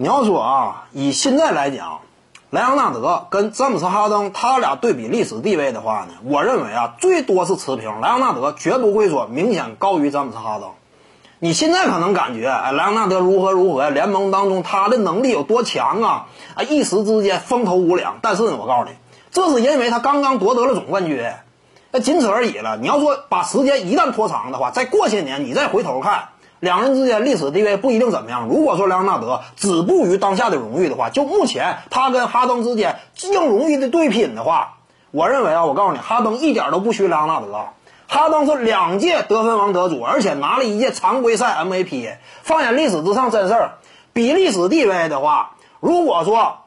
[0.00, 2.02] 你要说啊，以现在来讲，
[2.50, 8.00] 莱昂纳德跟詹姆斯哈登他俩对比历史地位的话呢，我认为啊，最多是持平。
[8.00, 10.70] 莱昂纳德绝不会说明显高于詹姆斯哈登。
[11.40, 16.26] 你现在可能感觉，哎，莱昂纳德如何如何，联盟当中他的能力有多强啊？
[16.54, 18.18] 啊，一时之间风头无两。
[18.22, 18.96] 但是呢，我告诉你，
[19.32, 21.28] 这是因为他刚刚夺得了总冠军，
[21.90, 22.76] 那仅此而已了。
[22.76, 26.28] 你要说把时间一旦拖长的话，再过些年你再回头看，
[26.60, 28.48] 两人之间历史地位不一定怎么样。
[28.48, 34.78] 如果说莱昂纳德止步于当下的荣誉的话，就目前他跟哈登之间硬荣誉的对拼的话，
[35.10, 37.66] 我认为啊，我告诉你，哈登一点都不虚莱昂纳德。
[38.08, 42.16] 哈登是两届得分王得主，而且拿了一届常规赛 MVP。
[42.42, 43.72] 放眼历史之上，真事儿。
[44.14, 46.60] 比历史地位的话，如果说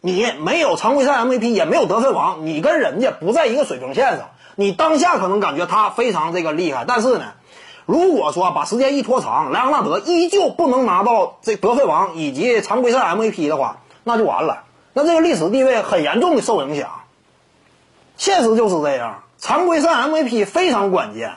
[0.00, 4.30] 你没有常规赛 MVP，也没有得分王，你跟人家不在一个水平线上。
[4.56, 7.24] 你当下可能感觉他非常这个厉害，但是呢，
[7.86, 14.64] 如果说把时间一拖长，莱昂纳德依旧不能拿到这得分王以及常规赛 MVP 的话，那就完了。
[14.92, 16.88] 那这个历史地位很严重的受影响。
[18.16, 19.22] 现实就是这样。
[19.38, 21.36] 常规赛 MVP 非常关键，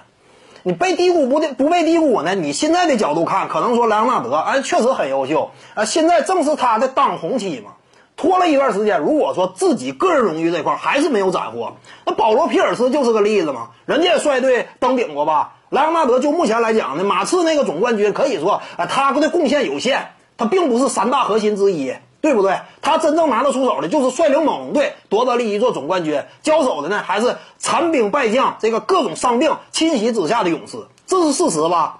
[0.63, 2.35] 你被低估不的不被低估呢？
[2.35, 7.72] 你现在的角度看，可能说莱昂纳德哎确实很优秀啊，现在正是他的当红期嘛。
[8.16, 15.53] 拖了一段时间，如果说自己个人荣誉这块还是没有斩获，那保罗皮尔斯就是个例子嘛，人家也率队登顶过吧？
[15.73, 21.93] 莱昂纳德就目前来讲呢，马刺那个总冠军可以说啊，他的贡献有限，他并不是三大核心之一。
[22.21, 22.61] 对不对？
[22.81, 26.23] 他真正拿得出手的，就是率领猛龙队夺得了一座总冠军。
[26.41, 31.99] 交手的呢，还是残兵败将，这个各种伤病侵袭之下的勇士，这是事实吧？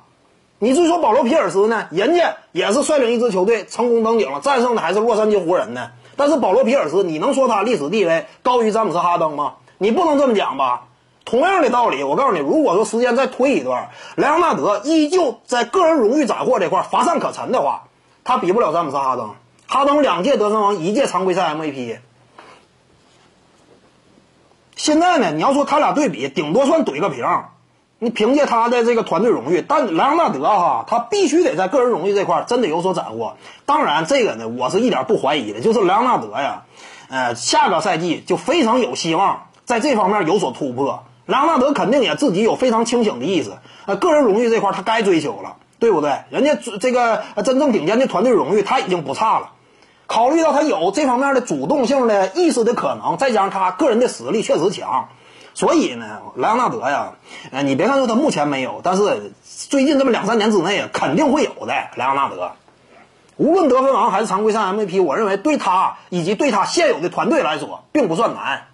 [0.60, 5.90] 你至于说保罗皮尔斯呢，人家也是率领一支球队成功登顶了，战胜的还是洛杉矶湖人呢。
[6.16, 9.56] 但是保罗皮尔斯，你能说他历史地位高于詹姆斯哈登吗？
[9.78, 10.84] 你不能这么讲吧？
[11.26, 17.84] 同样的道理，我告诉你，如果说时间再推一段，莱昂纳德依旧在个人荣誉斩获这块乏善可陈的话，
[18.24, 19.36] 他比不了詹姆斯哈登。
[19.66, 21.98] 哈登两届得分王，一届常规赛 MVP。
[24.76, 27.26] 现在呢，你要说他俩对比，顶多算怼个平。
[28.00, 33.38] 你凭借他的这个团队荣誉，但莱昂纳德哈，他必须得在个人荣誉这块真的有所斩获。
[33.66, 36.64] 当然，这个呢，我是一点不怀疑的，就是莱昂纳德呀，
[37.08, 41.06] 呃，下个赛季就非常有希望在这方面有所突破。
[41.26, 46.24] 莱昂纳德肯定也自己有非常清醒的意思，呃，个人荣誉这块他该追求了，对不对？
[46.30, 49.52] 人家这个真正顶尖的团队荣誉他已经不差了。
[50.06, 55.08] 考虑到他有这方面的主动性的意识的可能，再加上他个人的实力确实强，
[55.54, 57.14] 所以呢，莱昂纳德呀，
[57.52, 61.74] 呃，你别看说他目前没有，但是最近这么两三年之内肯定会有的。
[61.96, 62.52] 莱昂纳德，
[63.38, 68.68] 无论得分王还是常规赛 MVP，我认为对他以及对他现有的团队来说，并不算难。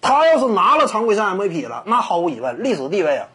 [0.00, 3.28] 他要是拿了常规赛 MVP 了，那毫无疑问，历史地位啊，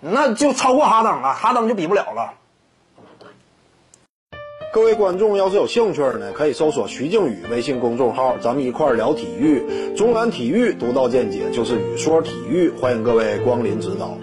[0.00, 2.34] 那就超过哈登了，哈登就比不了了。
[4.70, 9.94] 各位观众要是有兴趣呢，可以搜索徐静宇微信公众号，咱们一块聊体育。
[9.96, 14.16] 中南体育独到见解就是语说体育，欢迎各位光临指导。